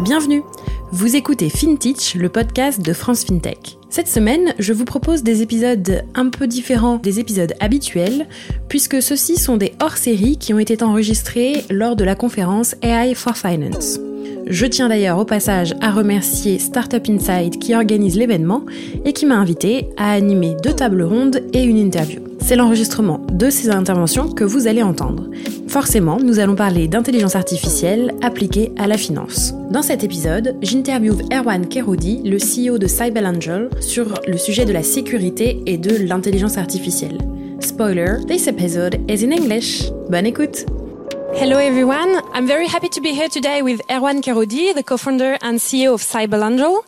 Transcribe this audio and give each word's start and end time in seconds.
Bienvenue 0.00 0.42
Vous 0.90 1.14
écoutez 1.14 1.48
FinTech, 1.48 2.16
le 2.18 2.28
podcast 2.28 2.84
de 2.84 2.92
France 2.92 3.24
FinTech. 3.24 3.78
Cette 3.90 4.08
semaine, 4.08 4.52
je 4.58 4.72
vous 4.72 4.84
propose 4.84 5.22
des 5.22 5.40
épisodes 5.40 6.04
un 6.14 6.28
peu 6.30 6.48
différents 6.48 6.96
des 6.96 7.20
épisodes 7.20 7.54
habituels, 7.60 8.26
puisque 8.68 9.00
ceux-ci 9.00 9.36
sont 9.36 9.56
des 9.56 9.72
hors-séries 9.80 10.36
qui 10.36 10.52
ont 10.52 10.58
été 10.58 10.82
enregistrés 10.82 11.64
lors 11.70 11.94
de 11.94 12.02
la 12.02 12.16
conférence 12.16 12.74
AI 12.82 13.14
for 13.14 13.36
Finance. 13.36 14.00
Je 14.46 14.66
tiens 14.66 14.88
d'ailleurs 14.88 15.18
au 15.18 15.24
passage 15.24 15.74
à 15.80 15.92
remercier 15.92 16.58
Startup 16.58 17.02
Inside 17.08 17.58
qui 17.58 17.74
organise 17.74 18.16
l'événement 18.16 18.64
et 19.04 19.12
qui 19.12 19.26
m'a 19.26 19.36
invité 19.36 19.88
à 19.96 20.12
animer 20.12 20.56
deux 20.62 20.74
tables 20.74 21.02
rondes 21.02 21.40
et 21.52 21.62
une 21.62 21.78
interview. 21.78 22.20
C'est 22.40 22.56
l'enregistrement 22.56 23.24
de 23.32 23.48
ces 23.48 23.70
interventions 23.70 24.28
que 24.28 24.44
vous 24.44 24.66
allez 24.66 24.82
entendre. 24.82 25.30
Forcément, 25.74 26.20
nous 26.20 26.38
allons 26.38 26.54
parler 26.54 26.86
d'intelligence 26.86 27.34
artificielle 27.34 28.14
appliquée 28.22 28.70
à 28.78 28.86
la 28.86 28.96
finance. 28.96 29.54
Dans 29.72 29.82
cet 29.82 30.04
épisode, 30.04 30.54
j'interviewe 30.62 31.22
Erwan 31.32 31.66
Kerodi, 31.66 32.22
le 32.22 32.36
CEO 32.36 32.78
de 32.78 32.86
Cyberangel, 32.86 33.70
sur 33.80 34.14
le 34.24 34.38
sujet 34.38 34.66
de 34.66 34.72
la 34.72 34.84
sécurité 34.84 35.64
et 35.66 35.76
de 35.76 35.96
l'intelligence 35.96 36.58
artificielle. 36.58 37.18
Spoiler, 37.58 38.18
this 38.28 38.46
episode 38.46 39.00
is 39.10 39.24
in 39.24 39.32
English. 39.32 39.90
Bonne 40.08 40.26
écoute! 40.26 40.64
Hello 41.34 41.58
everyone, 41.58 42.22
I'm 42.32 42.46
very 42.46 42.68
happy 42.68 42.88
to 42.90 43.00
be 43.00 43.08
here 43.08 43.28
today 43.28 43.60
with 43.60 43.80
Erwan 43.90 44.20
Kerodi, 44.20 44.72
the 44.76 44.84
co-founder 44.84 45.38
and 45.42 45.58
CEO 45.58 45.94
of 45.94 46.02
Cyberangel. 46.02 46.84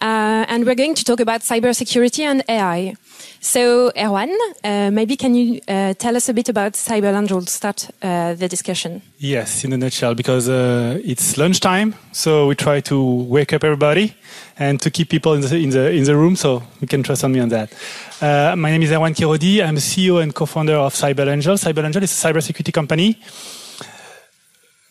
Uh, 0.00 0.44
and 0.48 0.66
we're 0.66 0.74
going 0.74 0.94
to 0.94 1.04
talk 1.04 1.20
about 1.20 1.40
cybersecurity 1.40 2.22
and 2.24 2.42
AI. 2.48 2.94
So, 3.40 3.90
Erwan, 3.96 4.34
uh, 4.64 4.90
maybe 4.90 5.16
can 5.16 5.34
you 5.34 5.60
uh, 5.68 5.94
tell 5.94 6.16
us 6.16 6.28
a 6.28 6.34
bit 6.34 6.48
about 6.48 6.72
CybelAngel 6.72 7.44
to 7.44 7.50
start 7.50 7.88
uh, 8.02 8.34
the 8.34 8.48
discussion? 8.48 9.02
Yes, 9.18 9.64
in 9.64 9.72
a 9.72 9.76
nutshell, 9.76 10.14
because 10.14 10.48
uh, 10.48 11.00
it's 11.04 11.36
lunchtime, 11.38 11.94
so 12.12 12.46
we 12.48 12.54
try 12.54 12.80
to 12.80 13.24
wake 13.24 13.52
up 13.52 13.64
everybody 13.64 14.14
and 14.58 14.80
to 14.80 14.90
keep 14.90 15.08
people 15.08 15.34
in 15.34 15.42
the 15.42 15.56
in 15.56 15.70
the 15.70 15.90
in 15.92 16.04
the 16.04 16.16
room, 16.16 16.36
so 16.36 16.62
you 16.80 16.88
can 16.88 17.02
trust 17.02 17.24
on 17.24 17.32
me 17.32 17.40
on 17.40 17.48
that. 17.50 17.72
Uh, 18.20 18.56
my 18.56 18.70
name 18.70 18.82
is 18.82 18.90
Erwan 18.90 19.14
Keraudy. 19.14 19.62
I'm 19.64 19.76
CEO 19.76 20.22
and 20.22 20.34
co-founder 20.34 20.74
of 20.74 20.94
CybelAngel. 20.94 21.56
CybelAngel 21.56 22.02
is 22.02 22.12
a 22.12 22.28
cybersecurity 22.28 22.72
company 22.72 23.18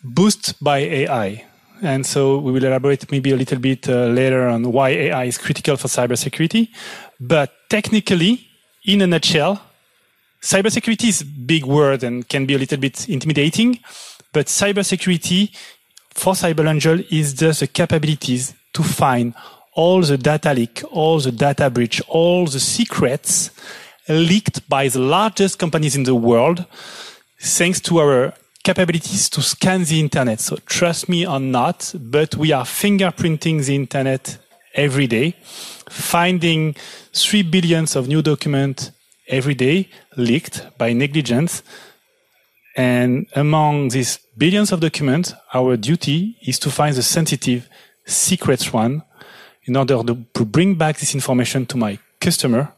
boosted 0.02 0.54
by 0.60 0.78
AI. 0.78 1.44
And 1.82 2.06
so 2.06 2.38
we 2.38 2.52
will 2.52 2.64
elaborate 2.64 3.10
maybe 3.10 3.32
a 3.32 3.36
little 3.36 3.58
bit 3.58 3.88
uh, 3.88 4.06
later 4.06 4.48
on 4.48 4.72
why 4.72 4.90
AI 4.90 5.24
is 5.24 5.38
critical 5.38 5.76
for 5.76 5.88
cybersecurity. 5.88 6.68
But 7.20 7.52
technically, 7.68 8.48
in 8.84 9.02
a 9.02 9.06
nutshell, 9.06 9.60
cybersecurity 10.40 11.08
is 11.08 11.20
a 11.22 11.26
big 11.26 11.64
word 11.64 12.02
and 12.02 12.28
can 12.28 12.46
be 12.46 12.54
a 12.54 12.58
little 12.58 12.78
bit 12.78 13.08
intimidating. 13.08 13.80
But 14.32 14.46
cybersecurity 14.46 15.54
for 16.10 16.32
CybelAngel 16.32 17.06
is 17.12 17.34
just 17.34 17.60
the 17.60 17.66
capabilities 17.66 18.54
to 18.72 18.82
find 18.82 19.34
all 19.74 20.00
the 20.00 20.16
data 20.16 20.54
leak, 20.54 20.82
all 20.90 21.20
the 21.20 21.32
data 21.32 21.68
breach, 21.68 22.00
all 22.08 22.46
the 22.46 22.60
secrets 22.60 23.50
leaked 24.08 24.66
by 24.68 24.88
the 24.88 24.98
largest 24.98 25.58
companies 25.58 25.96
in 25.96 26.04
the 26.04 26.14
world, 26.14 26.64
thanks 27.40 27.80
to 27.80 27.98
our 27.98 28.32
capabilities 28.66 29.30
to 29.30 29.40
scan 29.40 29.84
the 29.84 30.00
internet. 30.00 30.40
So 30.40 30.56
trust 30.66 31.08
me 31.08 31.24
or 31.24 31.38
not, 31.38 31.94
but 32.00 32.34
we 32.34 32.50
are 32.50 32.64
fingerprinting 32.64 33.64
the 33.64 33.76
internet 33.76 34.38
every 34.74 35.06
day, 35.06 35.36
finding 35.88 36.74
three 37.12 37.42
billions 37.42 37.94
of 37.94 38.08
new 38.08 38.22
documents 38.22 38.90
every 39.28 39.54
day 39.54 39.88
leaked 40.16 40.66
by 40.78 40.92
negligence. 40.92 41.62
And 42.76 43.28
among 43.36 43.90
these 43.90 44.18
billions 44.36 44.72
of 44.72 44.80
documents, 44.80 45.32
our 45.54 45.76
duty 45.76 46.36
is 46.42 46.58
to 46.58 46.68
find 46.68 46.96
the 46.96 47.04
sensitive, 47.04 47.68
secret 48.04 48.72
one 48.72 49.02
in 49.62 49.76
order 49.76 50.02
to 50.34 50.44
bring 50.44 50.74
back 50.74 50.98
this 50.98 51.14
information 51.14 51.66
to 51.66 51.76
my 51.76 52.00
customer 52.20 52.72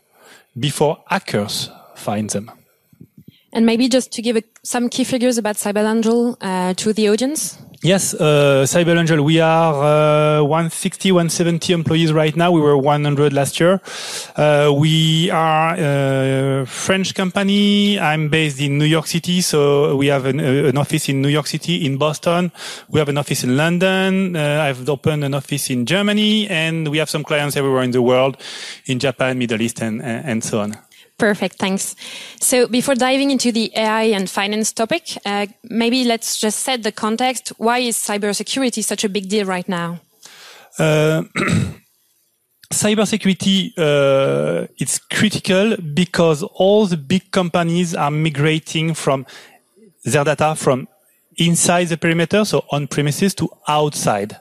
before 0.54 0.98
hackers 1.06 1.70
find 1.94 2.28
them. 2.28 2.50
And 3.52 3.64
maybe 3.64 3.88
just 3.88 4.12
to 4.12 4.22
give 4.22 4.36
a, 4.36 4.42
some 4.62 4.88
key 4.88 5.04
figures 5.04 5.38
about 5.38 5.56
CybelAngel 5.56 6.36
uh, 6.40 6.74
to 6.74 6.92
the 6.92 7.08
audience. 7.08 7.58
Yes, 7.80 8.12
uh, 8.12 8.66
CybelAngel, 8.66 9.24
we 9.24 9.38
are 9.38 10.40
uh, 10.40 10.42
160, 10.42 11.12
170 11.12 11.72
employees 11.72 12.12
right 12.12 12.34
now. 12.34 12.50
We 12.50 12.60
were 12.60 12.76
100 12.76 13.32
last 13.32 13.60
year. 13.60 13.80
Uh, 14.34 14.74
we 14.76 15.30
are 15.30 15.76
a 15.78 16.66
French 16.66 17.14
company. 17.14 17.96
I'm 18.00 18.30
based 18.30 18.60
in 18.60 18.78
New 18.78 18.84
York 18.84 19.06
City, 19.06 19.40
so 19.42 19.94
we 19.94 20.08
have 20.08 20.26
an, 20.26 20.40
uh, 20.40 20.68
an 20.68 20.76
office 20.76 21.08
in 21.08 21.22
New 21.22 21.28
York 21.28 21.46
City, 21.46 21.86
in 21.86 21.98
Boston. 21.98 22.50
We 22.88 22.98
have 22.98 23.08
an 23.08 23.16
office 23.16 23.44
in 23.44 23.56
London. 23.56 24.34
Uh, 24.34 24.60
I've 24.60 24.88
opened 24.88 25.22
an 25.22 25.34
office 25.34 25.70
in 25.70 25.86
Germany, 25.86 26.48
and 26.48 26.88
we 26.88 26.98
have 26.98 27.08
some 27.08 27.22
clients 27.22 27.56
everywhere 27.56 27.84
in 27.84 27.92
the 27.92 28.02
world, 28.02 28.38
in 28.86 28.98
Japan, 28.98 29.38
Middle 29.38 29.62
East, 29.62 29.80
and, 29.80 30.02
and 30.02 30.42
so 30.42 30.62
on. 30.62 30.76
Perfect, 31.18 31.56
thanks. 31.56 31.96
So 32.40 32.68
before 32.68 32.94
diving 32.94 33.32
into 33.32 33.50
the 33.50 33.72
AI 33.74 34.04
and 34.04 34.30
finance 34.30 34.72
topic, 34.72 35.18
uh, 35.26 35.46
maybe 35.64 36.04
let's 36.04 36.38
just 36.38 36.60
set 36.60 36.84
the 36.84 36.92
context. 36.92 37.52
Why 37.58 37.78
is 37.78 37.96
cybersecurity 37.96 38.84
such 38.84 39.02
a 39.02 39.08
big 39.08 39.28
deal 39.28 39.44
right 39.44 39.68
now? 39.68 40.00
Uh, 40.78 41.24
cybersecurity 42.72 43.72
uh, 43.76 44.68
it's 44.78 44.98
critical 44.98 45.76
because 45.92 46.44
all 46.44 46.86
the 46.86 46.96
big 46.96 47.32
companies 47.32 47.96
are 47.96 48.12
migrating 48.12 48.94
from 48.94 49.26
their 50.04 50.22
data 50.22 50.54
from 50.54 50.86
inside 51.36 51.88
the 51.88 51.96
perimeter, 51.96 52.44
so 52.44 52.64
on 52.70 52.86
premises, 52.86 53.34
to 53.34 53.48
outside. 53.66 54.36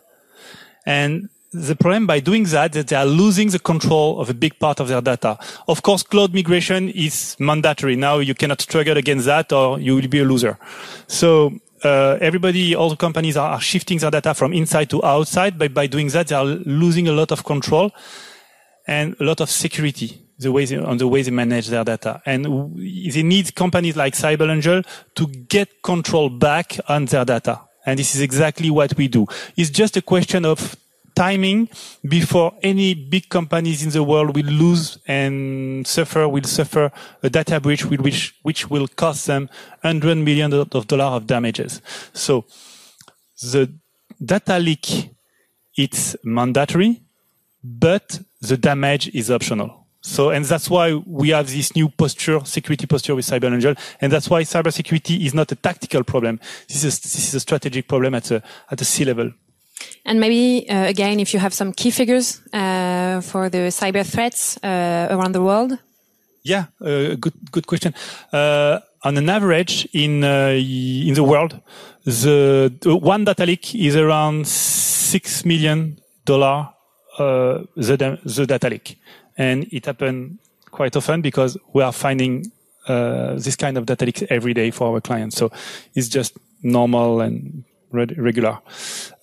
And 0.86 1.30
the 1.54 1.76
problem 1.76 2.08
by 2.08 2.20
doing 2.20 2.44
that 2.46 2.74
that 2.74 2.88
they 2.88 2.96
are 2.96 3.06
losing 3.06 3.50
the 3.50 3.60
control 3.60 4.20
of 4.20 4.30
a 4.30 4.34
big 4.34 4.60
part 4.60 4.80
of 4.80 4.88
their 4.88 5.02
data. 5.02 5.38
Of 5.68 5.82
course, 5.82 6.04
cloud 6.04 6.34
migration 6.34 6.90
is 6.90 7.36
mandatory. 7.40 7.96
Now 7.96 8.20
you 8.20 8.36
cannot 8.36 8.62
struggle 8.62 8.98
against 8.98 9.26
that 9.26 9.52
or 9.54 9.80
you 9.80 9.96
will 9.96 10.08
be 10.08 10.20
a 10.20 10.26
loser. 10.26 10.58
So 11.08 11.54
uh, 11.84 12.18
everybody, 12.20 12.76
all 12.76 12.90
the 12.90 12.96
companies 12.96 13.38
are, 13.38 13.52
are, 13.52 13.62
shifting 13.62 13.98
their 14.00 14.12
data 14.12 14.34
from 14.34 14.52
inside 14.54 14.90
to 14.90 15.04
outside. 15.06 15.58
But 15.58 15.74
by 15.74 15.88
doing 15.88 16.08
that, 16.10 16.28
they 16.28 16.36
are 16.36 16.46
losing 16.46 17.08
a 17.08 17.12
lot 17.12 17.32
of 17.32 17.44
control 17.44 17.92
and 18.88 19.16
a 19.20 19.24
lot 19.24 19.42
of 19.42 19.50
security 19.50 20.20
the 20.40 20.52
way 20.52 20.66
they, 20.66 20.78
on 20.78 20.98
the 20.98 21.08
way 21.08 21.22
they 21.22 21.32
manage 21.32 21.68
their 21.68 21.84
data. 21.84 22.22
And 22.26 22.46
they 22.76 23.24
need 23.24 23.56
companies 23.56 23.96
like 23.96 24.14
CybelAngel 24.14 24.86
to 25.16 25.28
get 25.28 25.82
control 25.82 26.30
back 26.30 26.78
on 26.88 27.06
their 27.06 27.26
data. 27.26 27.62
And 27.86 27.98
this 27.98 28.16
is 28.16 28.22
exactly 28.22 28.70
what 28.70 28.96
we 28.98 29.08
do. 29.08 29.26
It's 29.56 29.70
just 29.70 29.98
a 29.98 30.02
question 30.02 30.46
of 30.46 30.76
timing 31.18 31.68
before 32.08 32.54
any 32.62 32.94
big 32.94 33.28
companies 33.28 33.84
in 33.84 33.90
the 33.90 34.04
world 34.04 34.36
will 34.36 34.46
lose 34.46 35.00
and 35.08 35.86
suffer, 35.88 36.28
will 36.28 36.44
suffer 36.44 36.92
a 37.24 37.30
data 37.30 37.60
breach 37.60 37.84
which, 37.86 38.36
which 38.44 38.70
will 38.70 38.88
cost 38.88 39.26
them 39.26 39.50
100 39.82 40.16
million 40.16 40.54
of 40.54 40.88
dollars 40.88 41.14
of 41.18 41.26
damages. 41.26 41.82
So 42.14 42.46
the 43.42 43.74
data 44.24 44.60
leak, 44.60 45.10
it's 45.76 46.16
mandatory, 46.24 47.02
but 47.64 48.20
the 48.40 48.58
damage 48.58 49.08
is 49.16 49.32
optional. 49.32 49.88
So, 50.02 50.30
and 50.30 50.46
that's 50.46 50.70
why 50.70 50.94
we 50.94 51.30
have 51.30 51.50
this 51.50 51.76
new 51.76 51.90
posture, 51.90 52.46
security 52.46 52.86
posture 52.86 53.16
with 53.16 53.26
Cyber 53.26 53.50
CybelAngel. 53.50 53.78
And 54.00 54.12
that's 54.14 54.30
why 54.30 54.44
cybersecurity 54.44 55.26
is 55.26 55.34
not 55.34 55.52
a 55.52 55.56
tactical 55.56 56.04
problem. 56.04 56.40
This 56.68 56.84
is, 56.84 57.00
this 57.00 57.28
is 57.28 57.34
a 57.34 57.40
strategic 57.40 57.88
problem 57.88 58.14
at 58.14 58.26
the, 58.26 58.44
at 58.70 58.78
the 58.78 58.86
C 58.86 59.04
level. 59.04 59.32
And 60.06 60.20
maybe 60.20 60.70
uh, 60.70 60.86
again, 60.86 61.20
if 61.20 61.34
you 61.34 61.40
have 61.40 61.54
some 61.54 61.74
key 61.74 61.92
figures 61.92 62.42
uh, 62.54 63.22
for 63.22 63.50
the 63.50 63.70
cyber 63.70 64.06
threats 64.06 64.58
uh, 64.64 65.08
around 65.10 65.34
the 65.34 65.42
world. 65.42 65.78
Yeah, 66.44 66.66
uh, 66.82 67.16
good 67.20 67.34
good 67.52 67.68
question. 67.68 67.94
Uh, 68.32 68.80
on 69.04 69.18
an 69.18 69.30
average 69.30 69.88
in 69.94 70.24
uh, 70.24 70.56
in 71.08 71.14
the 71.14 71.24
world, 71.24 71.60
the, 72.06 72.72
one 72.86 73.26
data 73.26 73.46
leak 73.46 73.76
is 73.76 73.96
around 73.96 74.48
six 74.48 75.44
million 75.44 76.00
dollar 76.24 76.70
the 77.18 78.18
the 78.24 78.46
data 78.46 78.70
leak, 78.70 78.98
and 79.38 79.68
it 79.72 79.86
happens 79.86 80.40
quite 80.72 80.96
often 80.96 81.22
because 81.22 81.58
we 81.74 81.84
are 81.84 81.92
finding 81.92 82.50
this 82.88 83.58
kind 83.58 83.78
of 83.78 83.86
data 83.86 84.06
leaks 84.06 84.24
every 84.30 84.54
day 84.54 84.72
for 84.72 84.88
our 84.88 85.02
clients. 85.02 85.36
So 85.36 85.52
it's 85.96 86.08
just 86.08 86.38
normal 86.64 87.20
and 87.20 87.66
regular. 87.92 88.60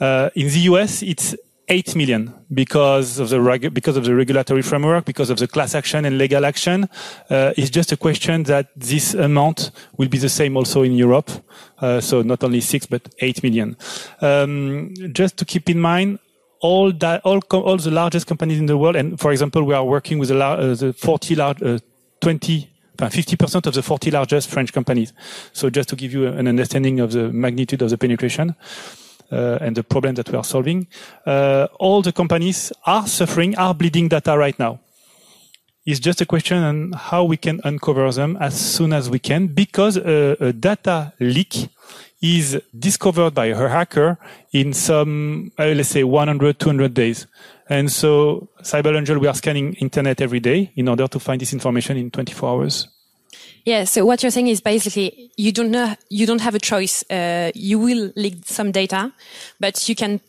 Uh, 0.01 0.31
in 0.35 0.49
the 0.49 0.61
US, 0.71 1.03
it's 1.03 1.37
8 1.69 1.97
million 1.97 2.35
because 2.53 3.19
of 3.19 3.31
the 3.31 3.39
regu- 3.39 3.73
because 3.73 3.97
of 3.97 4.05
the 4.05 4.15
regulatory 4.15 4.63
framework, 4.63 5.05
because 5.05 5.31
of 5.31 5.39
the 5.39 5.49
class 5.49 5.75
action 5.75 6.05
and 6.05 6.19
legal 6.19 6.45
action. 6.45 6.89
Uh, 7.31 7.53
it's 7.57 7.71
just 7.71 7.93
a 7.93 7.97
question 7.97 8.43
that 8.45 8.69
this 8.77 9.15
amount 9.15 9.71
will 9.97 10.09
be 10.09 10.19
the 10.19 10.29
same 10.29 10.57
also 10.57 10.83
in 10.83 10.93
Europe. 10.93 11.31
Uh, 11.79 12.01
so 12.01 12.23
not 12.23 12.45
only 12.45 12.61
six, 12.61 12.87
but 12.87 13.15
8 13.21 13.43
million. 13.43 13.77
Um, 14.21 14.95
just 15.13 15.37
to 15.39 15.45
keep 15.45 15.71
in 15.71 15.81
mind, 15.81 16.19
all 16.61 16.93
that, 16.93 17.21
all, 17.25 17.41
all 17.51 17.77
the 17.77 17.91
largest 17.91 18.27
companies 18.27 18.59
in 18.59 18.67
the 18.67 18.77
world, 18.77 18.97
and 18.97 19.19
for 19.19 19.33
example, 19.33 19.63
we 19.65 19.75
are 19.75 19.85
working 19.85 20.19
with 20.19 20.29
the, 20.29 20.43
uh, 20.43 20.75
the 20.75 20.93
40 20.93 21.35
large, 21.35 21.63
uh, 21.63 21.79
20 22.21 22.74
50% 22.99 23.67
of 23.67 23.75
the 23.75 23.83
40 23.83 24.11
largest 24.11 24.49
French 24.49 24.73
companies. 24.73 25.13
So 25.53 25.71
just 25.71 25.89
to 25.89 25.97
give 25.97 26.13
you 26.13 26.27
an 26.27 26.49
understanding 26.49 27.01
of 27.01 27.13
the 27.13 27.33
magnitude 27.33 27.83
of 27.83 27.91
the 27.91 27.99
penetration. 27.99 28.55
uh, 29.33 29.59
and 29.61 29.77
the 29.77 29.83
problem 29.83 30.15
that 30.15 30.31
we 30.31 30.37
are 30.37 30.45
solving. 30.45 30.87
Uh, 31.27 31.67
all 31.79 32.03
the 32.03 32.13
companies 32.13 32.73
are 32.87 33.07
suffering, 33.07 33.57
are 33.57 33.75
bleeding 33.75 34.09
data 34.09 34.37
right 34.37 34.59
now. 34.59 34.81
It's 35.87 36.01
just 36.01 36.21
a 36.21 36.27
question 36.27 36.63
on 36.63 36.93
how 36.93 37.25
we 37.25 37.37
can 37.37 37.61
uncover 37.63 38.11
them 38.11 38.39
as 38.41 38.59
soon 38.59 38.93
as 38.93 39.11
we 39.11 39.19
can 39.19 39.49
because 39.49 39.99
a, 39.99 40.37
a 40.41 40.53
data 40.53 41.13
leak 41.21 41.69
is 42.23 42.59
discovered 42.79 43.35
by 43.35 43.47
a 43.47 43.69
hacker 43.69 44.19
in 44.53 44.73
some, 44.73 45.53
uh, 45.59 45.67
let's 45.67 45.91
say 45.91 46.03
100, 46.03 46.59
200 46.59 46.95
days. 46.95 47.27
And 47.69 47.93
so 47.93 48.49
CybelAngel, 48.63 49.21
we 49.21 49.27
are 49.27 49.35
scanning 49.35 49.75
internet 49.75 50.23
every 50.23 50.41
day 50.41 50.73
in 50.75 50.89
order 50.89 51.07
to 51.07 51.19
find 51.21 51.39
this 51.39 51.53
information 51.53 51.99
in 51.99 52.11
24 52.11 52.49
hours. 52.49 52.89
Yeah. 53.67 53.85
So 53.85 54.07
what 54.07 54.23
you're 54.23 54.31
saying 54.31 54.49
is 54.49 54.63
basically 54.63 55.31
you 55.37 55.53
don't 55.53 55.71
know, 55.71 55.95
you 56.09 56.27
don't 56.27 56.41
have 56.41 56.55
a 56.55 56.59
choice. 56.59 57.05
Uh, 57.11 57.51
you 57.55 57.79
will 57.79 58.11
leak 58.17 58.37
some 58.45 58.73
data, 58.73 59.13
but 59.61 59.87
you 59.89 59.95
can 59.95 60.21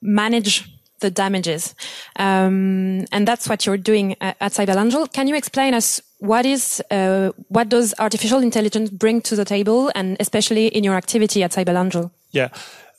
manage 0.00 0.68
the 1.02 1.10
damages. 1.10 1.74
Um, 2.16 3.04
and 3.12 3.28
that's 3.28 3.48
what 3.48 3.66
you're 3.66 3.76
doing 3.76 4.16
at, 4.20 4.36
at 4.40 4.52
Cyber 4.52 5.12
Can 5.12 5.28
you 5.28 5.36
explain 5.36 5.74
us 5.74 6.00
what 6.18 6.46
is, 6.46 6.82
uh, 6.90 7.32
what 7.48 7.68
does 7.68 7.94
artificial 7.98 8.38
intelligence 8.38 8.90
bring 8.90 9.20
to 9.22 9.36
the 9.36 9.44
table 9.44 9.92
and 9.94 10.16
especially 10.18 10.68
in 10.68 10.82
your 10.82 10.94
activity 10.94 11.42
at 11.42 11.52
CybelAngel? 11.52 12.10
Yeah 12.30 12.48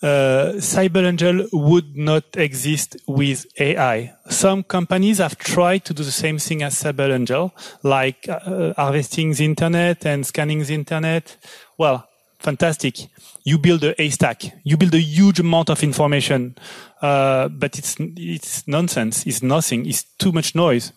uh, 0.03 0.51
CybelAngel 0.57 1.47
would 1.53 1.95
not 1.95 2.25
exist 2.35 2.97
with 3.07 3.45
AI. 3.57 4.13
Some 4.29 4.63
companies 4.63 5.19
have 5.19 5.37
tried 5.37 5.85
to 5.85 5.93
do 5.93 6.03
the 6.03 6.11
same 6.11 6.37
thing 6.39 6.61
as 6.61 6.75
CybelAngel, 6.75 7.51
like 7.83 8.27
uh, 8.27 8.73
harvesting 8.75 9.33
the 9.33 9.45
internet 9.45 10.05
and 10.05 10.25
scanning 10.25 10.61
the 10.61 10.73
internet. 10.73 11.37
Well, 11.77 12.07
fantastic. 12.43 13.07
You 13.43 13.57
build 13.57 13.83
a 13.83 13.95
haystack. 13.97 14.43
You 14.63 14.77
build 14.77 14.93
a 14.93 14.99
huge 14.99 15.39
amount 15.39 15.69
of 15.69 15.81
information, 15.81 16.55
uh, 17.01 17.47
but 17.47 17.77
it's 17.79 17.95
it's 17.99 18.67
nonsense. 18.67 19.25
It's 19.25 19.41
nothing. 19.41 19.85
It's 19.85 20.03
too 20.19 20.31
much 20.31 20.53
noise. 20.53 20.91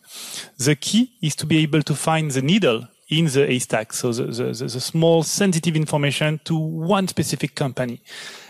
The 0.58 0.76
key 0.76 1.12
is 1.22 1.34
to 1.36 1.46
be 1.46 1.58
able 1.58 1.82
to 1.82 1.94
find 1.94 2.30
the 2.30 2.42
needle 2.42 2.88
in 3.08 3.26
the 3.26 3.46
haystack, 3.46 3.92
so 3.92 4.12
the, 4.12 4.24
the, 4.24 4.52
the 4.52 4.80
small 4.80 5.22
sensitive 5.22 5.76
information 5.76 6.40
to 6.44 6.56
one 6.56 7.06
specific 7.06 7.54
company. 7.54 8.00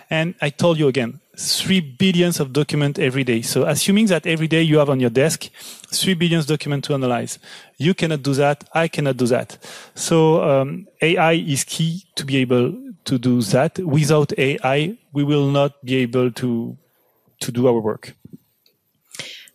And 0.08 0.34
I 0.40 0.50
told 0.50 0.78
you 0.78 0.88
again, 0.88 1.20
three 1.36 1.80
billions 1.80 2.40
of 2.40 2.52
documents 2.52 2.98
every 2.98 3.24
day. 3.24 3.42
So 3.42 3.66
assuming 3.66 4.06
that 4.06 4.26
every 4.26 4.46
day 4.46 4.62
you 4.62 4.78
have 4.78 4.88
on 4.88 5.00
your 5.00 5.10
desk 5.10 5.50
three 5.92 6.14
billions 6.14 6.46
documents 6.46 6.88
to 6.88 6.94
analyze, 6.94 7.38
you 7.76 7.92
cannot 7.92 8.22
do 8.22 8.32
that. 8.34 8.64
I 8.72 8.88
cannot 8.88 9.16
do 9.16 9.26
that. 9.26 9.58
So 9.94 10.42
um, 10.42 10.86
AI 11.02 11.32
is 11.32 11.64
key 11.64 12.04
to 12.14 12.24
be 12.24 12.36
able 12.38 12.85
to 13.06 13.18
do 13.18 13.42
that. 13.42 13.78
Without 13.78 14.32
AI, 14.38 14.96
we 15.12 15.24
will 15.24 15.50
not 15.50 15.72
be 15.84 15.96
able 15.96 16.30
to 16.32 16.76
to 17.40 17.52
do 17.52 17.66
our 17.66 17.80
work. 17.80 18.14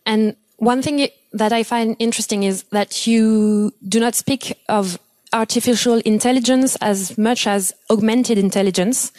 And 0.06 0.36
one 0.56 0.82
thing 0.82 1.08
that 1.32 1.52
I 1.52 1.62
find 1.62 1.96
interesting 1.98 2.44
is 2.44 2.64
that 2.70 3.06
you 3.06 3.72
do 3.88 3.98
not 3.98 4.14
speak 4.14 4.58
of 4.68 4.98
artificial 5.32 5.98
intelligence 6.04 6.76
as 6.76 7.16
much 7.16 7.46
as 7.46 7.72
augmented 7.90 8.38
intelligence. 8.38 9.12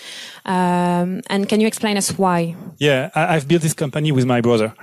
Um, 0.46 1.22
and 1.28 1.50
can 1.50 1.60
you 1.60 1.68
explain 1.68 1.98
us 1.98 2.18
why? 2.18 2.56
Yeah, 2.84 3.12
I, 3.16 3.36
have 3.36 3.48
built 3.48 3.62
this 3.62 3.74
company 3.74 4.12
with 4.12 4.26
my 4.26 4.42
brother. 4.42 4.74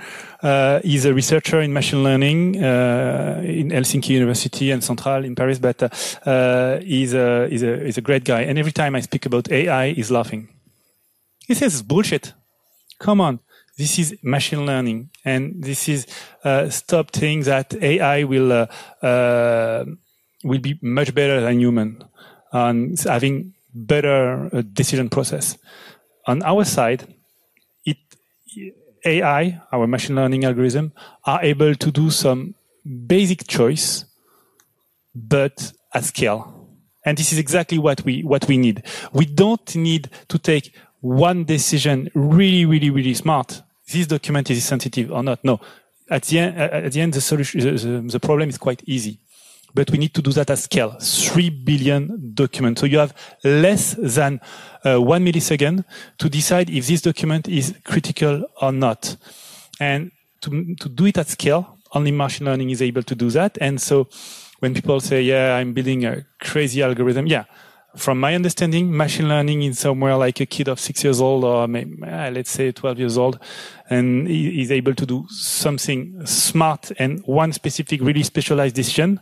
Uh, 0.41 0.79
he's 0.83 1.05
a 1.05 1.13
researcher 1.13 1.61
in 1.61 1.71
machine 1.71 2.03
learning 2.03 2.57
uh, 2.57 3.43
in 3.45 3.69
Helsinki 3.69 4.09
University 4.09 4.71
and 4.71 4.83
Central 4.83 5.23
in 5.23 5.35
Paris, 5.35 5.59
but 5.59 5.83
uh, 5.83 6.79
he's, 6.79 7.13
a, 7.13 7.47
he's, 7.47 7.61
a, 7.61 7.77
he's 7.85 7.99
a 7.99 8.01
great 8.01 8.23
guy. 8.23 8.41
And 8.41 8.57
every 8.57 8.71
time 8.71 8.95
I 8.95 9.01
speak 9.01 9.27
about 9.27 9.51
AI, 9.51 9.91
he's 9.91 10.09
laughing. 10.09 10.49
He 11.47 11.53
says 11.53 11.83
bullshit. 11.83 12.33
Come 12.97 13.21
on. 13.21 13.39
This 13.77 13.99
is 13.99 14.17
machine 14.23 14.65
learning, 14.65 15.11
and 15.23 15.63
this 15.63 15.87
is 15.87 16.07
uh, 16.43 16.69
stop 16.69 17.15
saying 17.15 17.43
that 17.43 17.71
AI 17.75 18.23
will 18.23 18.51
uh, 18.51 18.65
uh, 19.05 19.85
will 20.43 20.59
be 20.59 20.79
much 20.81 21.13
better 21.13 21.39
than 21.39 21.59
human 21.59 22.03
and 22.51 22.99
having 23.01 23.53
better 23.75 24.49
decision 24.73 25.07
process. 25.07 25.55
On 26.25 26.41
our 26.43 26.65
side, 26.65 27.07
AI, 29.05 29.61
our 29.71 29.87
machine 29.87 30.15
learning 30.15 30.45
algorithm, 30.45 30.91
are 31.25 31.41
able 31.43 31.75
to 31.75 31.91
do 31.91 32.09
some 32.09 32.55
basic 33.07 33.47
choice, 33.47 34.05
but 35.15 35.73
at 35.93 36.03
scale. 36.03 36.67
And 37.05 37.17
this 37.17 37.33
is 37.33 37.39
exactly 37.39 37.79
what 37.79 38.03
we 38.05 38.21
what 38.21 38.47
we 38.47 38.57
need. 38.57 38.83
We 39.11 39.25
don't 39.25 39.75
need 39.75 40.09
to 40.27 40.37
take 40.37 40.73
one 40.99 41.45
decision 41.45 42.09
really, 42.13 42.65
really, 42.65 42.91
really 42.91 43.15
smart. 43.15 43.63
This 43.91 44.05
document 44.05 44.51
is 44.51 44.63
sensitive 44.63 45.11
or 45.11 45.23
not. 45.23 45.43
No. 45.43 45.59
At 46.09 46.23
the 46.23 46.39
end, 46.39 46.57
at 46.57 46.91
the 46.91 47.01
end, 47.01 47.13
the 47.13 47.21
solution, 47.21 47.61
the, 47.61 48.01
the 48.11 48.19
problem 48.19 48.49
is 48.49 48.57
quite 48.57 48.83
easy 48.85 49.19
but 49.73 49.89
we 49.91 49.97
need 49.97 50.13
to 50.13 50.21
do 50.21 50.31
that 50.31 50.49
at 50.49 50.59
scale. 50.59 50.91
Three 50.99 51.49
billion 51.49 52.33
documents. 52.33 52.81
So 52.81 52.87
you 52.87 52.99
have 52.99 53.13
less 53.43 53.95
than 53.97 54.41
uh, 54.83 55.01
one 55.01 55.25
millisecond 55.25 55.85
to 56.17 56.29
decide 56.29 56.69
if 56.69 56.87
this 56.87 57.01
document 57.01 57.47
is 57.47 57.73
critical 57.83 58.45
or 58.61 58.71
not. 58.71 59.15
And 59.79 60.11
to, 60.41 60.75
to 60.75 60.89
do 60.89 61.05
it 61.05 61.17
at 61.17 61.27
scale, 61.27 61.77
only 61.93 62.11
machine 62.11 62.45
learning 62.45 62.69
is 62.69 62.81
able 62.81 63.03
to 63.03 63.15
do 63.15 63.29
that. 63.31 63.57
And 63.61 63.81
so 63.81 64.07
when 64.59 64.73
people 64.73 64.99
say, 64.99 65.21
yeah, 65.21 65.55
I'm 65.55 65.73
building 65.73 66.05
a 66.05 66.25
crazy 66.39 66.81
algorithm, 66.81 67.27
yeah, 67.27 67.45
from 67.95 68.19
my 68.19 68.35
understanding, 68.35 68.95
machine 68.95 69.27
learning 69.27 69.63
is 69.63 69.79
somewhere 69.79 70.15
like 70.15 70.39
a 70.39 70.45
kid 70.45 70.69
of 70.69 70.79
six 70.79 71.03
years 71.03 71.19
old 71.19 71.43
or 71.43 71.67
maybe, 71.67 72.01
uh, 72.03 72.31
let's 72.31 72.51
say 72.51 72.71
12 72.71 72.99
years 72.99 73.17
old 73.17 73.39
and 73.89 74.27
is 74.29 74.71
able 74.71 74.93
to 74.95 75.05
do 75.05 75.25
something 75.29 76.25
smart 76.25 76.91
and 76.99 77.21
one 77.25 77.51
specific 77.51 78.01
really 78.01 78.23
specialized 78.23 78.75
decision 78.75 79.19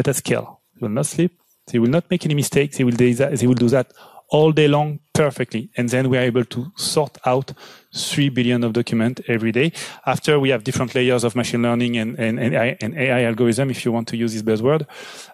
but 0.00 0.08
at 0.08 0.16
scale. 0.16 0.60
They 0.74 0.86
will 0.86 0.94
not 0.94 1.06
sleep. 1.06 1.32
They 1.66 1.78
will 1.78 1.90
not 1.90 2.10
make 2.10 2.24
any 2.24 2.34
mistakes. 2.34 2.78
They 2.78 2.84
will 2.84 2.96
do 2.96 3.14
that, 3.14 3.38
they 3.38 3.46
will 3.46 3.54
do 3.54 3.68
that 3.68 3.92
all 4.30 4.52
day 4.52 4.66
long 4.68 5.00
perfectly. 5.12 5.68
And 5.76 5.90
then 5.90 6.08
we 6.08 6.16
are 6.16 6.22
able 6.22 6.44
to 6.44 6.72
sort 6.76 7.18
out 7.26 7.52
3 7.94 8.30
billion 8.30 8.64
of 8.64 8.72
document 8.72 9.20
every 9.28 9.52
day. 9.52 9.72
After 10.06 10.40
we 10.40 10.48
have 10.50 10.64
different 10.64 10.94
layers 10.94 11.24
of 11.24 11.36
machine 11.36 11.62
learning 11.62 11.98
and, 11.98 12.18
and, 12.18 12.38
and, 12.38 12.54
AI, 12.54 12.76
and 12.80 12.94
AI 12.96 13.24
algorithm, 13.24 13.70
if 13.70 13.84
you 13.84 13.92
want 13.92 14.08
to 14.08 14.16
use 14.16 14.32
this 14.32 14.42
buzzword. 14.42 14.86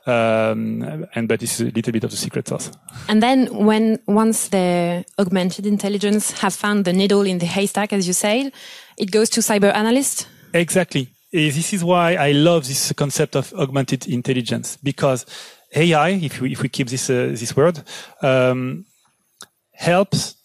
Um, 0.08 1.06
and, 1.14 1.28
but 1.28 1.38
this 1.40 1.60
is 1.60 1.68
a 1.68 1.70
little 1.70 1.92
bit 1.92 2.02
of 2.02 2.10
the 2.10 2.16
secret 2.16 2.48
sauce. 2.48 2.72
And 3.08 3.22
then 3.22 3.46
when, 3.54 4.00
once 4.08 4.48
the 4.48 5.04
augmented 5.18 5.66
intelligence 5.66 6.40
have 6.40 6.54
found 6.54 6.86
the 6.86 6.92
needle 6.92 7.22
in 7.22 7.38
the 7.38 7.46
haystack, 7.46 7.92
as 7.92 8.08
you 8.08 8.14
say, 8.14 8.50
it 8.96 9.12
goes 9.12 9.30
to 9.30 9.40
cyber 9.40 9.72
analyst? 9.72 10.26
Exactly. 10.54 11.15
This 11.36 11.74
is 11.74 11.84
why 11.84 12.14
I 12.14 12.32
love 12.32 12.66
this 12.66 12.92
concept 12.92 13.36
of 13.36 13.52
augmented 13.52 14.06
intelligence 14.08 14.78
because 14.82 15.26
AI, 15.74 16.08
if 16.08 16.40
we, 16.40 16.52
if 16.52 16.62
we 16.62 16.70
keep 16.70 16.88
this, 16.88 17.10
uh, 17.10 17.26
this 17.30 17.54
word, 17.54 17.82
um, 18.22 18.86
helps 19.74 20.36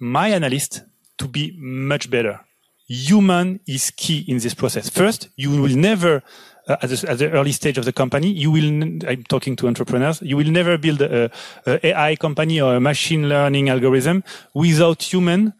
my 0.00 0.30
analyst 0.30 0.82
to 1.18 1.28
be 1.28 1.56
much 1.56 2.10
better. 2.10 2.40
Human 2.88 3.60
is 3.68 3.92
key 3.92 4.24
in 4.26 4.38
this 4.38 4.54
process. 4.54 4.88
First, 4.88 5.28
you 5.36 5.50
will 5.52 5.76
never, 5.76 6.20
uh, 6.66 6.76
at, 6.82 6.88
the, 6.90 7.08
at, 7.08 7.18
the, 7.18 7.30
early 7.30 7.52
stage 7.52 7.78
of 7.78 7.84
the 7.84 7.92
company, 7.92 8.32
you 8.32 8.50
will, 8.50 8.82
I'm 9.08 9.22
talking 9.28 9.54
to 9.54 9.68
entrepreneurs, 9.68 10.20
you 10.20 10.36
will 10.36 10.50
never 10.50 10.76
build 10.76 11.00
a, 11.00 11.30
a 11.64 11.86
AI 11.86 12.16
company 12.16 12.60
or 12.60 12.74
a 12.74 12.80
machine 12.80 13.28
learning 13.28 13.68
algorithm 13.68 14.24
without 14.52 15.00
human 15.00 15.52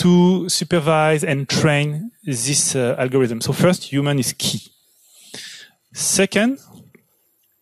to 0.00 0.48
supervise 0.48 1.22
and 1.22 1.46
train 1.48 2.10
this 2.24 2.74
uh, 2.74 2.96
algorithm. 2.98 3.40
So 3.40 3.52
first, 3.52 3.84
human 3.84 4.18
is 4.18 4.32
key. 4.32 4.60
Second, 5.92 6.58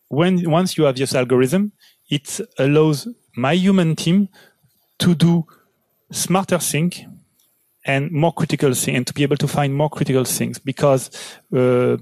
when 0.07 0.49
once 0.49 0.77
you 0.77 0.85
have 0.85 0.95
this 0.95 1.13
algorithm, 1.13 1.73
it 2.09 2.39
allows 2.57 3.07
my 3.35 3.53
human 3.53 3.95
team 3.95 4.29
to 4.99 5.15
do 5.15 5.45
smarter 6.11 6.59
things 6.59 7.01
and 7.85 8.11
more 8.11 8.33
critical 8.33 8.73
things, 8.73 8.97
and 8.97 9.07
to 9.07 9.13
be 9.13 9.23
able 9.23 9.37
to 9.37 9.47
find 9.47 9.75
more 9.75 9.89
critical 9.89 10.23
things 10.23 10.59
because 10.59 11.09
uh, 11.53 11.97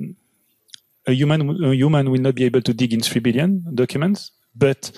a 1.08 1.14
human 1.14 1.64
a 1.64 1.74
human 1.74 2.12
will 2.12 2.22
not 2.22 2.36
be 2.36 2.44
able 2.44 2.62
to 2.62 2.74
dig 2.74 2.94
in 2.94 3.02
three 3.02 3.22
billion 3.22 3.64
documents, 3.74 4.32
but 4.56 4.92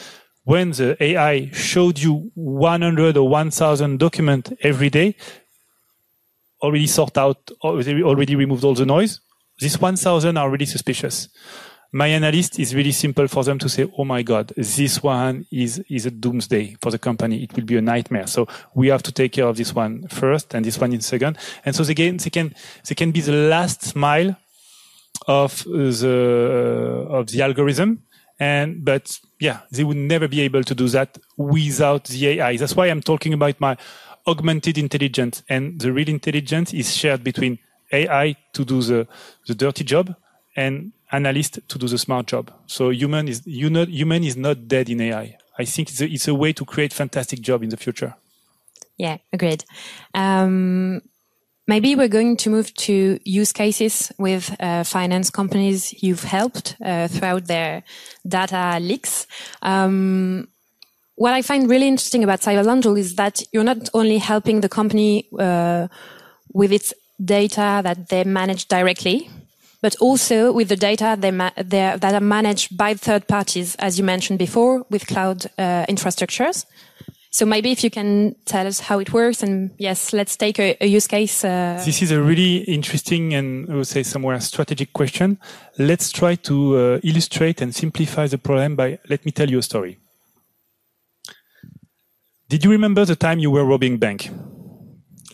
when 0.49 0.71
the 0.71 0.97
AI 0.99 1.47
showed 1.53 1.99
you 1.99 2.31
100 2.33 3.17
or 3.17 3.29
1000 3.29 3.99
documents 3.99 4.51
every 4.61 4.89
day, 4.89 5.15
already 6.63 6.87
sort 6.87 7.19
out, 7.19 7.51
already 7.61 8.35
removed 8.35 8.63
all 8.63 8.73
the 8.73 8.83
noise, 8.83 9.19
these 9.59 9.79
1000 9.79 10.37
are 10.37 10.49
really 10.49 10.65
suspicious. 10.65 11.29
My 11.91 12.07
analyst 12.07 12.57
is 12.57 12.73
really 12.73 12.93
simple 12.93 13.27
for 13.27 13.43
them 13.43 13.59
to 13.59 13.69
say, 13.69 13.91
oh 13.95 14.05
my 14.05 14.23
God, 14.23 14.51
this 14.57 15.03
one 15.03 15.45
is, 15.51 15.83
is 15.87 16.07
a 16.07 16.11
doomsday 16.11 16.77
for 16.81 16.89
the 16.89 16.97
company. 16.97 17.43
It 17.43 17.55
will 17.55 17.65
be 17.65 17.77
a 17.77 17.81
nightmare. 17.81 18.25
So 18.25 18.47
we 18.73 18.87
have 18.87 19.03
to 19.03 19.11
take 19.11 19.33
care 19.33 19.45
of 19.45 19.55
this 19.55 19.75
one 19.75 20.07
first 20.07 20.55
and 20.55 20.65
this 20.65 20.79
one 20.79 20.93
in 20.93 21.01
second. 21.01 21.37
And 21.63 21.75
so 21.75 21.83
they 21.83 21.93
can, 21.93 22.17
they 22.17 22.31
can, 22.31 22.55
they 22.87 22.95
can 22.95 23.11
be 23.11 23.21
the 23.21 23.33
last 23.33 23.95
mile 23.95 24.35
of 25.27 25.63
the, 25.65 27.05
of 27.07 27.27
the 27.27 27.43
algorithm 27.43 28.01
and, 28.39 28.85
but 28.85 29.19
yeah, 29.39 29.61
they 29.71 29.83
would 29.83 29.97
never 29.97 30.27
be 30.27 30.41
able 30.41 30.63
to 30.63 30.73
do 30.73 30.87
that 30.89 31.17
without 31.37 32.05
the 32.05 32.27
AI. 32.27 32.57
That's 32.57 32.75
why 32.75 32.87
I'm 32.87 33.01
talking 33.01 33.33
about 33.33 33.59
my 33.59 33.77
augmented 34.27 34.77
intelligence, 34.77 35.43
and 35.49 35.79
the 35.79 35.91
real 35.91 36.09
intelligence 36.09 36.73
is 36.73 36.95
shared 36.95 37.23
between 37.23 37.59
AI 37.91 38.35
to 38.53 38.63
do 38.65 38.81
the, 38.81 39.07
the 39.47 39.55
dirty 39.55 39.83
job 39.83 40.15
and 40.55 40.91
analyst 41.11 41.59
to 41.67 41.77
do 41.77 41.87
the 41.87 41.97
smart 41.97 42.27
job. 42.27 42.51
So 42.67 42.89
human 42.89 43.27
is 43.27 43.45
you 43.45 43.69
know, 43.69 43.85
human 43.85 44.23
is 44.23 44.37
not 44.37 44.67
dead 44.67 44.89
in 44.89 45.01
AI. 45.01 45.37
I 45.57 45.65
think 45.65 45.89
it's 45.89 46.01
a, 46.01 46.05
it's 46.05 46.27
a 46.27 46.35
way 46.35 46.53
to 46.53 46.63
create 46.63 46.93
fantastic 46.93 47.41
job 47.41 47.63
in 47.63 47.69
the 47.69 47.77
future. 47.77 48.15
Yeah, 48.97 49.17
agreed. 49.33 49.65
Um, 50.13 51.01
maybe 51.69 51.95
we're 51.95 52.15
going 52.19 52.35
to 52.35 52.49
move 52.49 52.73
to 52.73 53.19
use 53.23 53.53
cases 53.53 54.11
with 54.17 54.55
uh, 54.59 54.83
finance 54.83 55.29
companies 55.29 55.93
you've 56.03 56.23
helped 56.23 56.75
uh, 56.83 57.07
throughout 57.07 57.45
their 57.45 57.83
data 58.27 58.79
leaks. 58.81 59.27
Um, 59.61 60.47
what 61.15 61.33
I 61.33 61.43
find 61.43 61.69
really 61.69 61.87
interesting 61.87 62.23
about 62.23 62.41
Cyber 62.41 62.97
is 62.97 63.15
that 63.15 63.43
you're 63.51 63.63
not 63.63 63.87
only 63.93 64.17
helping 64.17 64.61
the 64.61 64.69
company 64.69 65.27
uh, 65.37 65.87
with 66.53 66.71
its 66.71 66.91
data 67.23 67.81
that 67.83 68.09
they 68.09 68.23
manage 68.23 68.67
directly, 68.67 69.29
but 69.81 69.95
also 70.01 70.51
with 70.51 70.69
the 70.69 70.75
data 70.75 71.17
they 71.19 71.31
that 71.31 72.13
are 72.13 72.27
managed 72.37 72.77
by 72.77 72.95
third 72.95 73.27
parties, 73.27 73.75
as 73.75 73.99
you 73.99 74.03
mentioned 74.03 74.39
before, 74.39 74.85
with 74.89 75.05
cloud 75.05 75.45
uh, 75.57 75.85
infrastructures. 75.87 76.65
So 77.31 77.45
maybe 77.45 77.71
if 77.71 77.83
you 77.83 77.91
can 77.91 78.35
tell 78.45 78.65
us 78.65 78.79
how 78.79 78.99
it 78.99 79.13
works, 79.13 79.43
and 79.43 79.71
yes, 79.77 80.13
let's 80.13 80.35
take 80.35 80.59
a, 80.59 80.75
a 80.81 80.87
use 80.87 81.07
case. 81.07 81.45
Uh... 81.45 81.81
This 81.85 82.01
is 82.01 82.11
a 82.11 82.21
really 82.21 82.57
interesting 82.63 83.35
and 83.35 83.69
I 83.69 83.75
would 83.75 83.87
say 83.87 84.01
somewhere 84.03 84.39
strategic 84.39 84.93
question. 84.93 85.37
Let's 85.77 86.11
try 86.11 86.35
to 86.35 86.77
uh, 86.77 86.99
illustrate 87.03 87.61
and 87.61 87.73
simplify 87.73 88.27
the 88.27 88.39
problem 88.39 88.75
by 88.75 88.99
let 89.09 89.25
me 89.25 89.31
tell 89.31 89.49
you 89.49 89.59
a 89.59 89.63
story. 89.63 89.99
Did 92.49 92.65
you 92.65 92.71
remember 92.71 93.05
the 93.05 93.15
time 93.15 93.37
you 93.37 93.51
were 93.51 93.63
robbing 93.63 93.97
bank? 93.99 94.31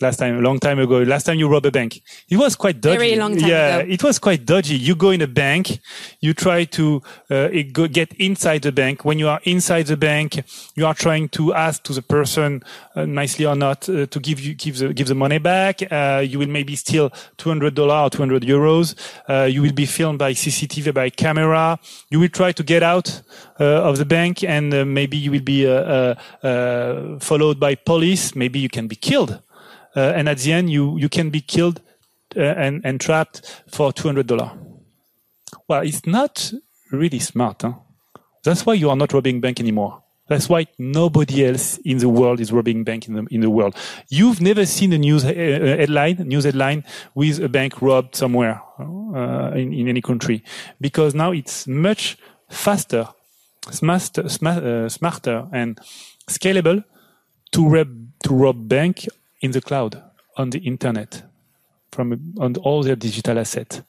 Last 0.00 0.18
time, 0.18 0.38
a 0.38 0.40
long 0.40 0.58
time 0.58 0.78
ago, 0.78 0.98
last 1.02 1.24
time 1.24 1.38
you 1.38 1.48
robbed 1.48 1.66
a 1.66 1.70
bank. 1.70 2.02
It 2.28 2.36
was 2.36 2.54
quite 2.56 2.80
dodgy. 2.80 2.98
Very 2.98 3.16
long 3.16 3.36
time 3.36 3.48
yeah, 3.48 3.76
ago. 3.78 3.92
it 3.92 4.02
was 4.02 4.18
quite 4.18 4.44
dodgy. 4.44 4.76
You 4.76 4.94
go 4.94 5.10
in 5.10 5.22
a 5.22 5.26
bank, 5.26 5.80
you 6.20 6.34
try 6.34 6.64
to 6.64 7.02
uh, 7.30 7.48
go, 7.72 7.88
get 7.88 8.12
inside 8.14 8.62
the 8.62 8.72
bank. 8.72 9.04
When 9.04 9.18
you 9.18 9.28
are 9.28 9.40
inside 9.44 9.86
the 9.86 9.96
bank, 9.96 10.42
you 10.74 10.86
are 10.86 10.94
trying 10.94 11.28
to 11.30 11.54
ask 11.54 11.82
to 11.84 11.92
the 11.92 12.02
person, 12.02 12.62
uh, 12.94 13.06
nicely 13.06 13.46
or 13.46 13.56
not, 13.56 13.88
uh, 13.88 14.06
to 14.06 14.20
give 14.20 14.40
you 14.40 14.54
give 14.54 14.78
the 14.78 14.92
give 14.92 15.08
the 15.08 15.14
money 15.14 15.38
back. 15.38 15.80
Uh, 15.90 16.22
you 16.26 16.38
will 16.38 16.48
maybe 16.48 16.76
steal 16.76 17.10
two 17.36 17.48
hundred 17.48 17.74
dollars 17.74 18.06
or 18.06 18.10
two 18.10 18.22
hundred 18.22 18.42
euros. 18.42 18.94
Uh, 19.28 19.44
you 19.44 19.62
will 19.62 19.72
be 19.72 19.86
filmed 19.86 20.18
by 20.18 20.32
CCTV 20.32 20.92
by 20.92 21.10
camera. 21.10 21.78
You 22.10 22.20
will 22.20 22.28
try 22.28 22.52
to 22.52 22.62
get 22.62 22.82
out 22.82 23.22
uh, 23.60 23.64
of 23.64 23.98
the 23.98 24.04
bank, 24.04 24.44
and 24.44 24.70
maybe 24.92 25.16
you 25.16 25.30
will 25.30 25.40
be 25.40 25.64
followed 27.20 27.58
by 27.58 27.74
police. 27.74 28.34
Maybe 28.34 28.58
you 28.58 28.68
can 28.68 28.86
be 28.86 28.96
killed 28.96 29.40
and 30.00 30.28
at 30.28 30.38
the 30.38 30.52
end 30.52 30.70
you 30.70 30.98
you 30.98 31.08
can 31.08 31.30
be 31.30 31.40
killed 31.40 31.80
uh, 32.36 32.40
and 32.40 32.84
and 32.84 33.00
trapped 33.00 33.62
for 33.68 33.92
two 33.92 34.08
hundred 34.08 34.26
dollar. 34.26 34.50
Well, 35.68 35.82
it's 35.82 36.06
not 36.06 36.52
really 36.92 37.18
smart. 37.18 37.62
Huh? 37.62 37.74
That's 38.44 38.64
why 38.66 38.74
you 38.74 38.90
are 38.90 38.96
not 38.96 39.12
robbing 39.12 39.40
bank 39.40 39.60
anymore. 39.60 40.02
That's 40.28 40.48
why 40.48 40.66
nobody 40.76 41.46
else 41.46 41.78
in 41.84 41.98
the 41.98 42.08
world 42.08 42.40
is 42.40 42.50
robbing 42.50 42.84
bank 42.84 43.06
in 43.08 43.14
the 43.14 43.26
in 43.30 43.40
the 43.40 43.50
world. 43.50 43.76
You've 44.08 44.40
never 44.40 44.66
seen 44.66 44.92
a 44.92 44.98
news 44.98 45.24
uh, 45.24 45.28
headline, 45.28 46.16
news 46.26 46.44
headline 46.44 46.84
with 47.14 47.38
a 47.38 47.48
bank 47.48 47.80
robbed 47.80 48.16
somewhere 48.16 48.60
uh, 48.78 49.52
in 49.54 49.72
in 49.72 49.88
any 49.88 50.00
country, 50.00 50.42
because 50.80 51.14
now 51.14 51.32
it's 51.32 51.68
much 51.68 52.18
faster, 52.50 53.08
smarter, 53.70 54.24
uh, 54.24 54.88
smarter 54.88 55.46
and 55.52 55.78
scalable 56.28 56.84
to 57.52 57.68
rob 57.68 57.88
to 58.24 58.34
rob 58.34 58.68
bank 58.68 59.06
in 59.40 59.50
the 59.52 59.60
cloud, 59.60 60.02
on 60.36 60.50
the 60.50 60.58
internet, 60.58 61.22
from 61.92 62.34
on 62.38 62.56
all 62.56 62.82
their 62.82 62.96
digital 62.96 63.38
assets. 63.38 63.82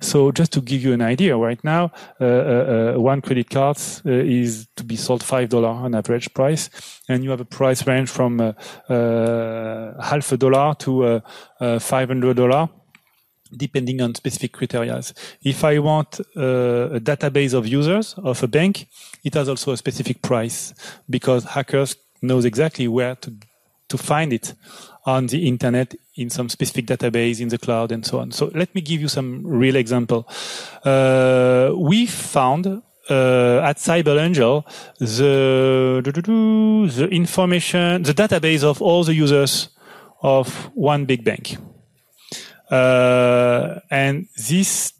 So 0.00 0.30
just 0.30 0.52
to 0.52 0.60
give 0.60 0.82
you 0.82 0.92
an 0.92 1.02
idea, 1.02 1.36
right 1.36 1.62
now, 1.64 1.90
uh, 2.20 2.24
uh, 2.24 2.94
uh 2.96 3.00
one 3.00 3.20
credit 3.20 3.50
card 3.50 3.78
uh, 4.06 4.10
is 4.10 4.68
to 4.76 4.84
be 4.84 4.96
sold 4.96 5.24
five 5.24 5.48
dollar 5.48 5.68
on 5.68 5.94
average 5.94 6.32
price, 6.34 6.70
and 7.08 7.24
you 7.24 7.30
have 7.30 7.40
a 7.40 7.44
price 7.44 7.86
range 7.86 8.08
from 8.08 8.40
uh, 8.40 8.52
uh, 8.88 10.00
half 10.00 10.30
a 10.32 10.36
dollar 10.36 10.74
to 10.76 11.20
five 11.80 12.08
hundred 12.08 12.36
dollar, 12.36 12.68
depending 13.56 14.00
on 14.00 14.14
specific 14.14 14.52
criteria. 14.52 15.00
If 15.42 15.64
I 15.64 15.80
want 15.80 16.20
a 16.36 17.00
database 17.02 17.52
of 17.52 17.66
users 17.66 18.14
of 18.18 18.40
a 18.42 18.48
bank, 18.48 18.86
it 19.24 19.34
has 19.34 19.48
also 19.48 19.72
a 19.72 19.76
specific 19.76 20.22
price 20.22 20.74
because 21.10 21.44
hackers 21.44 21.96
knows 22.22 22.44
exactly 22.44 22.86
where 22.86 23.16
to 23.16 23.32
to 23.88 23.98
find 23.98 24.32
it 24.32 24.54
on 25.04 25.26
the 25.26 25.48
internet 25.48 25.94
in 26.16 26.30
some 26.30 26.48
specific 26.48 26.86
database 26.86 27.40
in 27.40 27.48
the 27.48 27.58
cloud 27.58 27.92
and 27.92 28.04
so 28.04 28.18
on. 28.18 28.30
So 28.30 28.50
let 28.54 28.74
me 28.74 28.80
give 28.80 29.00
you 29.00 29.08
some 29.08 29.42
real 29.46 29.76
example. 29.76 30.28
Uh, 30.84 31.72
we 31.74 32.06
found 32.06 32.66
uh, 33.10 33.60
at 33.64 33.78
CybelAngel 33.78 34.64
the 34.98 36.02
the 36.04 37.08
information, 37.08 38.02
the 38.02 38.12
database 38.12 38.62
of 38.62 38.82
all 38.82 39.04
the 39.04 39.14
users 39.14 39.70
of 40.20 40.70
one 40.74 41.06
big 41.06 41.24
bank, 41.24 41.56
uh, 42.70 43.80
and 43.90 44.26
this 44.48 44.92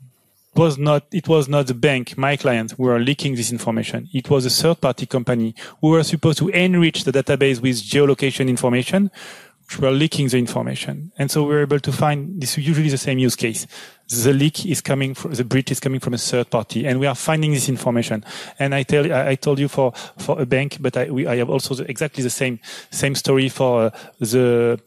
was 0.58 0.76
not 0.76 1.06
it 1.12 1.28
was 1.28 1.48
not 1.48 1.66
the 1.68 1.74
bank, 1.74 2.18
my 2.18 2.36
client, 2.36 2.72
who 2.72 2.82
were 2.84 2.98
leaking 2.98 3.36
this 3.36 3.52
information. 3.52 4.08
It 4.12 4.28
was 4.28 4.44
a 4.44 4.50
third 4.50 4.80
party 4.80 5.06
company 5.06 5.54
who 5.80 5.88
were 5.88 6.02
supposed 6.02 6.38
to 6.38 6.48
enrich 6.48 7.04
the 7.04 7.12
database 7.12 7.60
with 7.60 7.76
geolocation 7.76 8.48
information, 8.48 9.10
which 9.68 9.78
were 9.78 9.90
leaking 9.90 10.28
the 10.28 10.38
information. 10.38 11.12
And 11.18 11.30
so 11.30 11.42
we 11.42 11.54
were 11.54 11.62
able 11.62 11.80
to 11.80 11.92
find 11.92 12.40
this 12.40 12.56
usually 12.56 12.88
the 12.88 12.98
same 12.98 13.18
use 13.18 13.36
case. 13.36 13.66
The 14.08 14.32
leak 14.32 14.64
is 14.64 14.80
coming 14.80 15.14
from, 15.14 15.34
the 15.34 15.44
breach 15.44 15.70
is 15.70 15.80
coming 15.80 16.00
from 16.00 16.14
a 16.14 16.18
third 16.18 16.48
party 16.50 16.86
and 16.86 16.98
we 16.98 17.06
are 17.06 17.14
finding 17.14 17.52
this 17.52 17.68
information. 17.68 18.24
And 18.58 18.74
I 18.74 18.82
tell, 18.82 19.12
I 19.12 19.34
told 19.34 19.58
you 19.58 19.68
for, 19.68 19.92
for 20.16 20.40
a 20.40 20.46
bank, 20.46 20.78
but 20.80 20.96
I, 20.96 21.10
we, 21.10 21.26
I 21.26 21.36
have 21.36 21.50
also 21.50 21.74
the, 21.74 21.90
exactly 21.90 22.22
the 22.22 22.30
same, 22.30 22.60
same 22.90 23.14
story 23.14 23.50
for 23.50 23.82
uh, 23.82 23.90
the, 24.18 24.80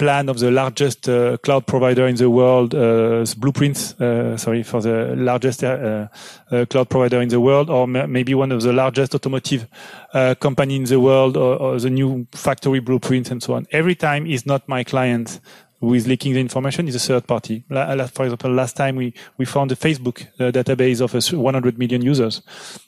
plan 0.00 0.30
of 0.30 0.38
the 0.38 0.50
largest 0.50 1.08
uh, 1.10 1.36
cloud 1.42 1.66
provider 1.66 2.06
in 2.06 2.16
the 2.16 2.30
world, 2.30 2.74
uh, 2.74 3.22
blueprints, 3.36 3.92
uh, 4.00 4.34
sorry, 4.38 4.62
for 4.62 4.80
the 4.80 5.14
largest 5.14 5.62
uh, 5.62 6.08
uh, 6.50 6.64
cloud 6.70 6.88
provider 6.88 7.20
in 7.20 7.28
the 7.28 7.38
world, 7.38 7.68
or 7.68 7.86
maybe 7.86 8.34
one 8.34 8.50
of 8.50 8.62
the 8.62 8.72
largest 8.72 9.14
automotive 9.14 9.66
uh, 10.14 10.34
company 10.40 10.76
in 10.76 10.84
the 10.84 10.98
world, 10.98 11.36
or, 11.36 11.54
or, 11.60 11.78
the 11.78 11.90
new 11.90 12.26
factory 12.32 12.80
blueprints 12.80 13.30
and 13.30 13.42
so 13.42 13.52
on. 13.52 13.66
Every 13.72 13.94
time 13.94 14.26
is 14.26 14.46
not 14.46 14.66
my 14.66 14.84
client 14.84 15.38
who 15.80 15.92
is 15.92 16.06
leaking 16.06 16.32
the 16.32 16.40
information 16.40 16.88
is 16.88 16.94
a 16.94 16.98
third 16.98 17.26
party. 17.26 17.62
For 17.68 18.24
example, 18.24 18.50
last 18.52 18.76
time 18.76 18.96
we, 18.96 19.12
we 19.36 19.44
found 19.44 19.70
a 19.72 19.76
Facebook 19.76 20.26
database 20.38 21.00
of 21.00 21.12
100 21.12 21.78
million 21.78 22.02
users. 22.02 22.42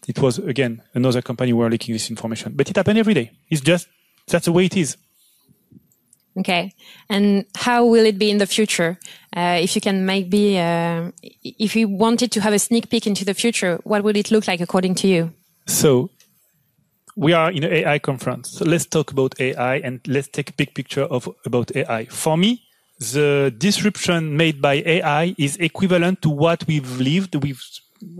It 0.08 0.18
was, 0.18 0.38
again, 0.38 0.82
another 0.94 1.22
company 1.22 1.50
who 1.50 1.58
were 1.58 1.70
leaking 1.70 1.94
this 1.94 2.10
information. 2.10 2.52
But 2.54 2.68
it 2.68 2.76
happened 2.76 2.98
every 2.98 3.14
day. 3.14 3.30
It's 3.48 3.62
just, 3.62 3.88
that's 4.26 4.44
the 4.44 4.52
way 4.52 4.66
it 4.66 4.76
is. 4.76 4.96
Okay. 6.38 6.72
And 7.08 7.44
how 7.56 7.84
will 7.84 8.06
it 8.06 8.18
be 8.18 8.30
in 8.30 8.38
the 8.38 8.46
future? 8.46 8.98
Uh, 9.36 9.58
if 9.60 9.74
you 9.74 9.80
can 9.80 10.06
maybe, 10.06 10.58
uh, 10.58 11.10
if 11.42 11.76
you 11.76 11.88
wanted 11.88 12.32
to 12.32 12.40
have 12.40 12.54
a 12.54 12.58
sneak 12.58 12.88
peek 12.88 13.06
into 13.06 13.24
the 13.24 13.34
future, 13.34 13.78
what 13.84 14.02
would 14.02 14.16
it 14.16 14.30
look 14.30 14.46
like 14.46 14.60
according 14.60 14.94
to 14.96 15.08
you? 15.08 15.32
So 15.66 16.10
we 17.16 17.32
are 17.32 17.50
in 17.50 17.64
an 17.64 17.72
AI 17.72 17.98
conference. 17.98 18.50
So 18.50 18.64
let's 18.64 18.86
talk 18.86 19.10
about 19.10 19.38
AI 19.40 19.76
and 19.76 20.00
let's 20.06 20.28
take 20.28 20.50
a 20.50 20.54
big 20.54 20.74
picture 20.74 21.04
of 21.04 21.28
about 21.44 21.74
AI. 21.76 22.06
For 22.06 22.36
me, 22.38 22.62
the 22.98 23.54
disruption 23.56 24.36
made 24.36 24.62
by 24.62 24.82
AI 24.86 25.34
is 25.36 25.56
equivalent 25.56 26.22
to 26.22 26.30
what 26.30 26.66
we've 26.66 27.00
lived 27.00 27.34
with 27.34 27.60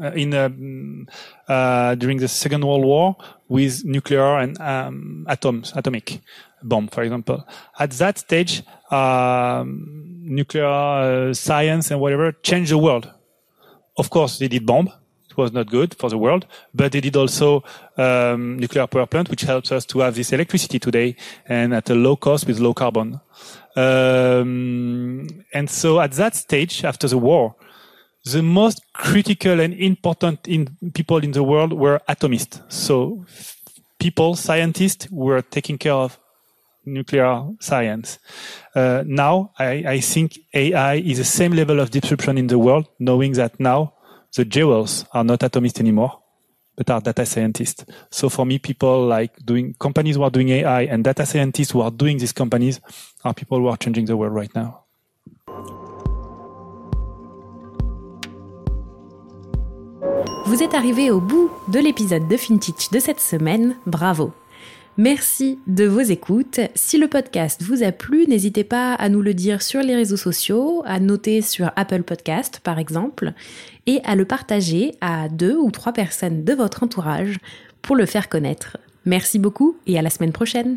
uh, 0.01 0.13
in 0.13 0.35
um, 0.35 1.09
uh, 1.49 1.95
during 1.97 2.19
the 2.19 2.29
Second 2.29 2.65
World 2.65 2.85
War 2.85 3.17
with 3.49 3.85
nuclear 3.85 4.39
and 4.39 4.61
um, 4.61 5.27
atoms, 5.29 5.73
atomic 5.75 6.21
bomb, 6.63 6.89
for 6.89 7.03
example. 7.03 7.47
At 7.79 7.91
that 7.93 8.19
stage, 8.19 8.63
um, 8.91 10.21
nuclear 10.23 10.67
uh, 10.67 11.35
science 11.35 11.91
and 11.91 12.01
whatever 12.01 12.33
changed 12.33 12.73
the 12.73 12.79
world. 12.79 13.11
Of 13.97 14.11
course, 14.11 14.39
they 14.39 14.49
did 14.49 14.67
bomb. 14.67 14.91
It 15.29 15.37
was 15.37 15.53
not 15.53 15.71
good 15.71 15.95
for 15.95 16.11
the 16.11 16.19
world, 16.19 16.47
but 16.75 16.93
they 16.93 17.01
did 17.01 17.17
also 17.17 17.65
um, 17.97 18.59
nuclear 18.59 18.87
power 18.87 19.07
plant, 19.07 19.31
which 19.31 19.43
helps 19.43 19.73
us 19.73 19.87
to 19.87 20.01
have 20.01 20.15
this 20.15 20.31
electricity 20.31 20.79
today 20.79 21.17
and 21.47 21.73
at 21.75 21.89
a 21.89 21.95
low 21.95 22.17
cost 22.17 22.47
with 22.47 22.59
low 22.59 22.75
carbon. 22.75 23.19
Um, 23.75 25.27
and 25.55 25.71
so 25.71 26.01
at 26.01 26.13
that 26.13 26.37
stage, 26.37 26.85
after 26.85 27.09
the 27.09 27.17
war, 27.17 27.55
the 28.25 28.43
most 28.43 28.83
critical 28.93 29.59
and 29.59 29.73
important 29.75 30.47
in 30.47 30.77
people 30.93 31.19
in 31.19 31.33
the 31.33 31.43
world 31.43 31.73
were 31.73 32.01
atomists. 32.09 32.61
So 32.71 33.25
people, 33.99 34.37
scientists, 34.37 35.09
were 35.11 35.43
taking 35.43 35.79
care 35.79 35.95
of 35.95 36.19
nuclear 36.85 37.45
science. 37.61 38.19
Uh, 38.75 39.03
now, 39.07 39.53
I, 39.59 39.85
I, 39.87 40.01
think 40.01 40.39
AI 40.55 40.95
is 40.97 41.19
the 41.19 41.25
same 41.25 41.53
level 41.53 41.81
of 41.81 41.91
disruption 41.91 42.39
in 42.39 42.47
the 42.47 42.59
world, 42.59 42.89
knowing 42.99 43.33
that 43.33 43.59
now 43.61 43.95
the 44.35 44.45
jewels 44.45 45.05
are 45.13 45.25
not 45.25 45.41
atomists 45.41 45.81
anymore, 45.81 46.19
but 46.77 46.91
are 46.91 47.01
data 47.01 47.27
scientists. 47.27 47.85
So 48.11 48.29
for 48.29 48.47
me, 48.47 48.59
people 48.59 49.07
like 49.07 49.37
doing 49.45 49.75
companies 49.79 50.17
who 50.17 50.23
are 50.23 50.31
doing 50.31 50.49
AI 50.49 50.83
and 50.83 51.05
data 51.05 51.27
scientists 51.27 51.71
who 51.71 51.81
are 51.81 51.91
doing 51.91 52.19
these 52.19 52.33
companies 52.33 52.81
are 53.25 53.35
people 53.35 53.59
who 53.59 53.69
are 53.69 53.77
changing 53.77 54.07
the 54.07 54.17
world 54.17 54.35
right 54.35 54.55
now. 54.55 54.79
Vous 60.47 60.63
êtes 60.63 60.75
arrivé 60.75 61.11
au 61.11 61.21
bout 61.21 61.51
de 61.69 61.79
l'épisode 61.79 62.29
de 62.29 62.37
FinTech 62.37 62.91
de 62.93 62.99
cette 62.99 63.21
semaine. 63.21 63.77
Bravo! 63.87 64.33
Merci 64.99 65.59
de 65.67 65.87
vos 65.87 66.01
écoutes. 66.01 66.61
Si 66.75 66.99
le 66.99 67.09
podcast 67.09 67.63
vous 67.63 67.83
a 67.83 67.93
plu, 67.93 68.27
n'hésitez 68.27 68.63
pas 68.63 68.93
à 68.93 69.09
nous 69.09 69.23
le 69.23 69.33
dire 69.33 69.63
sur 69.63 69.81
les 69.81 69.95
réseaux 69.95 70.19
sociaux, 70.19 70.83
à 70.85 71.01
noter 71.01 71.41
sur 71.41 71.73
Apple 71.77 72.03
Podcast 72.03 72.61
par 72.63 72.79
exemple, 72.79 73.33
et 73.87 74.01
à 74.05 74.17
le 74.17 74.27
partager 74.27 74.93
à 75.01 75.31
deux 75.31 75.57
ou 75.57 75.71
trois 75.71 75.95
personnes 75.95 76.45
de 76.45 76.53
votre 76.53 76.83
entourage 76.83 77.39
pour 77.81 77.97
le 77.97 78.05
faire 78.05 78.29
connaître. 78.29 78.77
Merci 79.07 79.39
beaucoup 79.39 79.79
et 79.87 79.99
à 79.99 80.03
la 80.03 80.11
semaine 80.11 80.33
prochaine. 80.33 80.77